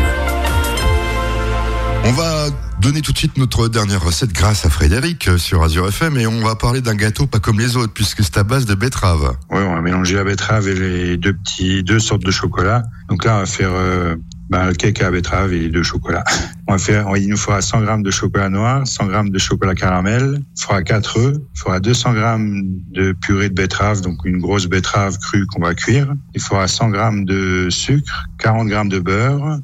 On 2.04 2.12
va 2.12 2.48
donner 2.78 3.00
tout 3.00 3.12
de 3.12 3.16
suite 3.16 3.38
notre 3.38 3.68
dernière 3.68 4.04
recette 4.04 4.34
grâce 4.34 4.66
à 4.66 4.68
Frédéric 4.68 5.28
euh, 5.28 5.38
sur 5.38 5.62
Azure 5.62 5.88
FM 5.88 6.18
et 6.18 6.26
on 6.26 6.44
va 6.44 6.56
parler 6.56 6.82
d'un 6.82 6.94
gâteau 6.94 7.26
pas 7.26 7.38
comme 7.38 7.58
les 7.58 7.78
autres 7.78 7.94
puisque 7.94 8.22
c'est 8.22 8.36
à 8.36 8.42
base 8.42 8.66
de 8.66 8.74
betterave. 8.74 9.34
Ouais, 9.50 9.62
on 9.62 9.76
va 9.76 9.80
mélanger 9.80 10.16
la 10.16 10.24
betterave 10.24 10.68
et 10.68 10.74
les 10.74 11.16
deux 11.16 11.32
petits, 11.32 11.82
deux 11.82 12.00
sortes 12.00 12.22
de 12.22 12.30
chocolat. 12.30 12.82
Donc 13.08 13.24
là, 13.24 13.36
on 13.36 13.38
va 13.40 13.46
faire 13.46 13.70
euh, 13.72 14.14
bah, 14.48 14.66
le 14.66 14.74
cake 14.74 15.00
à 15.00 15.04
la 15.04 15.10
betterave 15.10 15.52
et 15.52 15.58
les 15.58 15.68
deux 15.68 15.82
chocolats. 15.82 16.24
On 16.66 16.72
va 16.72 16.78
faire, 16.78 17.06
il 17.16 17.28
nous 17.28 17.36
faudra 17.36 17.60
100 17.60 17.82
grammes 17.82 18.02
de 18.02 18.10
chocolat 18.10 18.48
noir, 18.48 18.86
100 18.86 19.06
grammes 19.06 19.30
de 19.30 19.38
chocolat 19.38 19.74
caramel, 19.74 20.40
il 20.56 20.62
faudra 20.62 20.82
4 20.82 21.18
œufs, 21.18 21.36
il 21.36 21.58
faudra 21.58 21.80
200 21.80 22.14
grammes 22.14 22.62
de 22.90 23.12
purée 23.12 23.48
de 23.48 23.54
betterave, 23.54 24.00
donc 24.00 24.24
une 24.24 24.38
grosse 24.38 24.66
betterave 24.66 25.18
crue 25.18 25.46
qu'on 25.46 25.62
va 25.62 25.74
cuire. 25.74 26.14
Il 26.34 26.40
faudra 26.40 26.68
100 26.68 26.90
grammes 26.90 27.24
de 27.24 27.68
sucre, 27.70 28.28
40 28.38 28.68
grammes 28.68 28.88
de 28.88 28.98
beurre, 28.98 29.60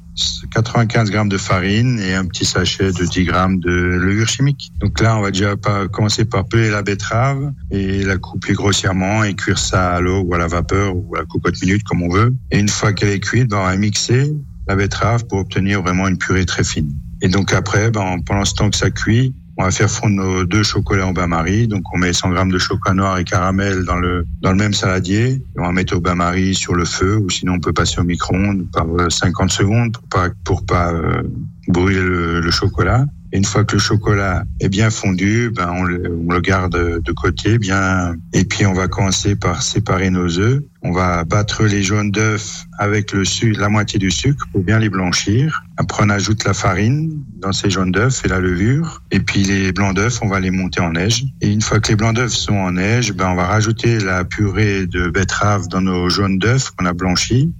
95 0.52 1.10
grammes 1.10 1.28
de 1.28 1.38
farine 1.38 1.98
et 1.98 2.14
un 2.14 2.24
petit 2.26 2.44
sachet 2.44 2.92
de 2.92 3.04
10 3.04 3.24
grammes 3.24 3.58
de 3.58 3.70
levure 3.70 4.28
chimique. 4.28 4.72
Donc 4.80 5.00
là, 5.00 5.16
on 5.16 5.22
va 5.22 5.30
déjà 5.30 5.56
pas 5.56 5.88
commencer 5.88 6.24
par 6.24 6.46
peler 6.46 6.70
la 6.70 6.82
betterave 6.82 7.52
et 7.70 8.02
la 8.04 8.16
couper 8.16 8.52
grossièrement 8.52 9.24
et 9.24 9.34
cuire 9.34 9.58
ça 9.58 9.94
à 9.94 10.00
l'eau 10.00 10.22
ou 10.22 10.34
à 10.34 10.38
la 10.38 10.46
vapeur 10.46 10.94
ou 10.94 11.14
à 11.16 11.20
la 11.20 11.24
cocotte 11.24 11.60
minute 11.62 11.82
comme 11.84 12.02
on 12.02 12.08
veut. 12.08 12.34
Et 12.50 12.58
une 12.58 12.68
fois 12.68 12.92
qu'elle 12.92 13.10
est 13.10 13.20
cuite, 13.20 13.50
ben, 13.50 13.58
on 13.58 13.64
va 13.64 13.76
mixer 13.76 14.34
la 14.66 14.76
betterave 14.76 15.26
pour 15.26 15.38
obtenir 15.38 15.82
vraiment 15.82 16.08
une 16.08 16.18
purée 16.18 16.46
très 16.46 16.64
fine. 16.64 16.92
Et 17.22 17.28
donc 17.28 17.52
après, 17.52 17.90
ben, 17.90 18.18
pendant 18.26 18.44
ce 18.44 18.54
temps 18.54 18.70
que 18.70 18.76
ça 18.76 18.90
cuit, 18.90 19.34
on 19.56 19.64
va 19.64 19.70
faire 19.70 19.90
fondre 19.90 20.16
nos 20.16 20.44
deux 20.44 20.62
chocolats 20.62 21.06
au 21.06 21.12
bain-marie. 21.12 21.68
Donc, 21.68 21.82
on 21.94 21.98
met 21.98 22.12
100 22.12 22.30
grammes 22.30 22.50
de 22.50 22.58
chocolat 22.58 22.94
noir 22.94 23.18
et 23.18 23.24
caramel 23.24 23.84
dans 23.84 23.96
le, 23.96 24.26
dans 24.40 24.50
le 24.50 24.56
même 24.56 24.74
saladier. 24.74 25.42
On 25.56 25.62
va 25.62 25.72
mettre 25.72 25.96
au 25.96 26.00
bain-marie 26.00 26.54
sur 26.54 26.74
le 26.74 26.84
feu 26.84 27.16
ou 27.18 27.30
sinon 27.30 27.54
on 27.54 27.60
peut 27.60 27.72
passer 27.72 28.00
au 28.00 28.04
micro-ondes 28.04 28.66
par 28.72 28.86
euh, 28.98 29.08
50 29.08 29.50
secondes 29.50 29.92
pour 29.92 30.08
pas, 30.08 30.28
pour 30.44 30.66
pas 30.66 30.92
euh, 30.92 31.22
brûler 31.68 32.00
le, 32.00 32.40
le 32.40 32.50
chocolat. 32.50 33.06
Une 33.34 33.44
fois 33.44 33.64
que 33.64 33.74
le 33.74 33.80
chocolat 33.80 34.44
est 34.60 34.68
bien 34.68 34.90
fondu, 34.90 35.50
ben 35.50 35.68
on 35.76 35.82
le, 35.82 36.40
garde 36.40 37.02
de 37.02 37.12
côté 37.12 37.58
bien. 37.58 38.14
Et 38.32 38.44
puis 38.44 38.64
on 38.64 38.72
va 38.72 38.86
commencer 38.86 39.34
par 39.34 39.60
séparer 39.60 40.08
nos 40.10 40.38
œufs. 40.38 40.62
On 40.82 40.92
va 40.92 41.24
battre 41.24 41.64
les 41.64 41.82
jaunes 41.82 42.12
d'œufs 42.12 42.66
avec 42.78 43.12
le 43.12 43.24
la 43.58 43.68
moitié 43.68 43.98
du 43.98 44.12
sucre 44.12 44.46
pour 44.52 44.62
bien 44.62 44.78
les 44.78 44.88
blanchir. 44.88 45.64
Après 45.78 46.04
on 46.04 46.10
ajoute 46.10 46.44
la 46.44 46.54
farine 46.54 47.24
dans 47.40 47.50
ces 47.50 47.70
jaunes 47.70 47.90
d'œufs 47.90 48.24
et 48.24 48.28
la 48.28 48.38
levure. 48.38 49.02
Et 49.10 49.18
puis 49.18 49.42
les 49.42 49.72
blancs 49.72 49.96
d'œufs, 49.96 50.20
on 50.22 50.28
va 50.28 50.38
les 50.38 50.52
monter 50.52 50.80
en 50.80 50.92
neige. 50.92 51.24
Et 51.40 51.52
une 51.52 51.62
fois 51.62 51.80
que 51.80 51.88
les 51.88 51.96
blancs 51.96 52.14
d'œufs 52.14 52.32
sont 52.32 52.54
en 52.54 52.72
neige, 52.72 53.12
ben 53.14 53.30
on 53.30 53.34
va 53.34 53.46
rajouter 53.46 53.98
la 53.98 54.24
purée 54.24 54.86
de 54.86 55.08
betterave 55.08 55.66
dans 55.66 55.80
nos 55.80 56.08
jaunes 56.08 56.38
d'œufs 56.38 56.70
qu'on 56.70 56.86
a 56.86 56.92
blanchis. 56.92 57.52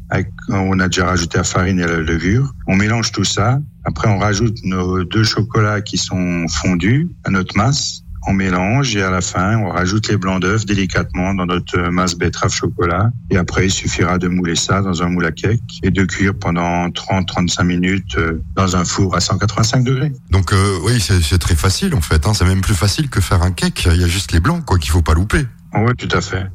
On 0.50 0.78
a 0.78 0.86
déjà 0.86 1.06
rajouté 1.06 1.38
la 1.38 1.44
farine 1.44 1.80
et 1.80 1.86
la 1.86 1.96
levure. 1.96 2.54
On 2.68 2.76
mélange 2.76 3.10
tout 3.10 3.24
ça. 3.24 3.58
Après, 3.84 4.08
on 4.08 4.18
rajoute 4.18 4.58
nos 4.64 5.04
deux 5.04 5.24
chocolats 5.24 5.82
qui 5.82 5.98
sont 5.98 6.46
fondus 6.48 7.10
à 7.24 7.30
notre 7.30 7.56
masse. 7.56 8.00
On 8.26 8.32
mélange 8.32 8.96
et 8.96 9.02
à 9.02 9.10
la 9.10 9.20
fin, 9.20 9.58
on 9.58 9.68
rajoute 9.68 10.08
les 10.08 10.16
blancs 10.16 10.40
d'œufs 10.40 10.64
délicatement 10.64 11.34
dans 11.34 11.44
notre 11.44 11.78
masse 11.90 12.14
betterave 12.14 12.54
chocolat. 12.54 13.10
Et 13.30 13.36
après, 13.36 13.66
il 13.66 13.70
suffira 13.70 14.16
de 14.16 14.28
mouler 14.28 14.54
ça 14.54 14.80
dans 14.80 15.02
un 15.02 15.10
moule 15.10 15.26
à 15.26 15.32
cake 15.32 15.60
et 15.82 15.90
de 15.90 16.04
cuire 16.04 16.32
pendant 16.34 16.88
30-35 16.88 17.64
minutes 17.64 18.16
euh, 18.16 18.42
dans 18.56 18.76
un 18.76 18.84
four 18.86 19.14
à 19.14 19.20
185 19.20 19.84
degrés. 19.84 20.12
Donc 20.30 20.54
euh, 20.54 20.78
oui, 20.84 20.98
c'est 21.00 21.20
c'est 21.20 21.38
très 21.38 21.54
facile 21.54 21.94
en 21.94 22.00
fait. 22.00 22.26
Hein. 22.26 22.32
C'est 22.32 22.46
même 22.46 22.62
plus 22.62 22.74
facile 22.74 23.10
que 23.10 23.20
faire 23.20 23.42
un 23.42 23.50
cake. 23.50 23.86
Il 23.92 24.00
y 24.00 24.04
a 24.04 24.08
juste 24.08 24.32
les 24.32 24.40
blancs 24.40 24.64
quoi 24.64 24.78
qu'il 24.78 24.90
faut 24.90 25.02
pas 25.02 25.14
louper. 25.14 25.44
Oui, 25.74 25.92
tout 25.98 26.16
à 26.16 26.22
fait. 26.22 26.46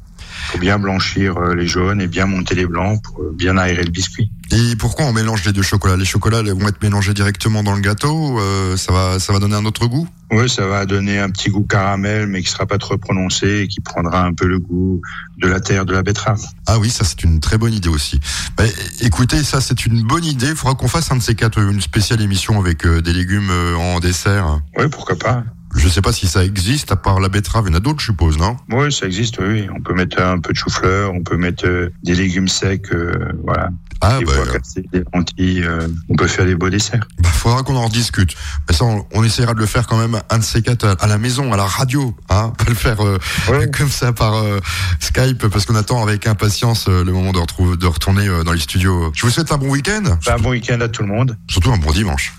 Faut 0.49 0.57
bien 0.57 0.79
blanchir 0.79 1.37
euh, 1.37 1.53
les 1.53 1.67
jaunes 1.67 2.01
et 2.01 2.07
bien 2.07 2.25
monter 2.25 2.55
les 2.55 2.65
blancs 2.65 3.01
pour 3.03 3.21
euh, 3.21 3.31
bien 3.33 3.57
aérer 3.57 3.83
le 3.83 3.91
biscuit. 3.91 4.31
Et 4.51 4.75
pourquoi 4.75 5.05
on 5.05 5.13
mélange 5.13 5.45
les 5.45 5.53
deux 5.53 5.61
chocolats? 5.61 5.95
Les 5.95 6.05
chocolats 6.05 6.41
vont 6.41 6.67
être 6.67 6.81
mélangés 6.81 7.13
directement 7.13 7.61
dans 7.61 7.75
le 7.75 7.81
gâteau. 7.81 8.39
euh, 8.39 8.75
ça 8.75 8.91
va, 8.91 9.19
ça 9.19 9.31
va 9.31 9.39
donner 9.39 9.55
un 9.55 9.65
autre 9.65 9.85
goût? 9.85 10.07
Oui, 10.31 10.49
ça 10.49 10.65
va 10.65 10.85
donner 10.85 11.19
un 11.19 11.29
petit 11.29 11.49
goût 11.49 11.63
caramel, 11.63 12.27
mais 12.27 12.41
qui 12.41 12.49
sera 12.49 12.65
pas 12.65 12.77
trop 12.79 12.97
prononcé 12.97 13.61
et 13.61 13.67
qui 13.67 13.79
prendra 13.79 14.23
un 14.23 14.33
peu 14.33 14.47
le 14.47 14.59
goût 14.59 15.01
de 15.37 15.47
la 15.47 15.59
terre 15.59 15.85
de 15.85 15.93
la 15.93 16.01
betterave. 16.01 16.41
Ah 16.67 16.79
oui, 16.79 16.89
ça 16.89 17.05
c'est 17.05 17.23
une 17.23 17.39
très 17.39 17.57
bonne 17.57 17.73
idée 17.73 17.89
aussi. 17.89 18.19
Bah, 18.57 18.63
écoutez, 19.01 19.43
ça 19.43 19.61
c'est 19.61 19.85
une 19.85 20.01
bonne 20.03 20.25
idée. 20.25 20.49
Il 20.49 20.55
faudra 20.55 20.75
qu'on 20.75 20.87
fasse 20.87 21.11
un 21.11 21.17
de 21.17 21.21
ces 21.21 21.35
quatre, 21.35 21.59
une 21.59 21.81
spéciale 21.81 22.21
émission 22.21 22.59
avec 22.59 22.85
euh, 22.85 23.01
des 23.01 23.13
légumes 23.13 23.49
euh, 23.51 23.75
en 23.75 23.99
dessert. 23.99 24.61
Oui, 24.77 24.85
pourquoi 24.89 25.15
pas. 25.15 25.43
Je 25.75 25.87
sais 25.87 26.01
pas 26.01 26.11
si 26.11 26.27
ça 26.27 26.43
existe 26.43 26.91
à 26.91 26.95
part 26.95 27.19
la 27.19 27.29
betterave. 27.29 27.65
Il 27.67 27.71
y 27.71 27.73
en 27.73 27.77
a 27.77 27.79
d'autres, 27.79 27.99
je 27.99 28.05
suppose, 28.07 28.37
non? 28.37 28.57
Oui, 28.71 28.91
ça 28.91 29.05
existe, 29.05 29.37
oui, 29.39 29.45
oui. 29.61 29.67
On 29.75 29.81
peut 29.81 29.93
mettre 29.93 30.21
un 30.21 30.39
peu 30.39 30.51
de 30.51 30.57
chou-fleur, 30.57 31.11
on 31.13 31.21
peut 31.23 31.37
mettre 31.37 31.65
euh, 31.67 31.89
des 32.03 32.15
légumes 32.15 32.47
secs, 32.47 32.91
euh, 32.93 33.13
voilà. 33.45 33.69
Ah 34.01 34.17
des 34.19 34.25
bah, 34.25 34.31
cassés, 34.53 34.85
des 34.93 35.03
lentilles, 35.13 35.63
euh, 35.65 35.87
on 36.07 36.15
peut 36.15 36.27
faire 36.27 36.45
des 36.45 36.55
beaux 36.55 36.69
desserts. 36.69 37.05
bah, 37.21 37.27
faudra 37.29 37.63
qu'on 37.63 37.75
en 37.75 37.85
rediscute. 37.85 38.33
Mais 38.67 38.73
ça, 38.75 38.85
on, 38.85 39.05
on 39.13 39.23
essaiera 39.25 39.53
de 39.53 39.59
le 39.59 39.65
faire 39.65 39.87
quand 39.87 39.97
même 39.97 40.19
un 40.29 40.37
de 40.37 40.43
ces 40.43 40.61
quatre 40.61 40.85
à, 40.87 40.91
à 41.03 41.07
la 41.07 41.17
maison, 41.17 41.51
à 41.51 41.57
la 41.57 41.65
radio, 41.65 42.15
hein, 42.29 42.53
pas 42.57 42.63
le 42.67 42.75
faire 42.75 43.01
euh, 43.05 43.17
Ouais. 43.49 43.69
comme 43.69 43.89
ça 43.89 44.13
par 44.13 44.35
euh, 44.35 44.59
Skype, 45.01 45.47
parce 45.49 45.65
qu'on 45.65 45.75
attend 45.75 46.01
avec 46.01 46.27
impatience 46.27 46.87
euh, 46.87 47.03
le 47.03 47.11
moment 47.11 47.31
de, 47.33 47.39
retrouver, 47.39 47.75
de 47.77 47.85
retourner 47.87 48.27
euh, 48.27 48.43
dans 48.43 48.53
les 48.53 48.59
studios. 48.61 49.11
Je 49.13 49.23
vous 49.25 49.31
souhaite 49.31 49.51
un 49.51 49.57
bon 49.57 49.69
week-end, 49.69 50.03
Bah, 50.25 50.37
bon 50.39 50.51
week-end 50.51 50.79
à 50.81 50.87
tout 50.87 51.01
le 51.03 51.09
monde. 51.09 51.37
surtout 51.49 51.71
un 51.73 51.77
bon 51.77 51.91
dimanche. 51.91 52.27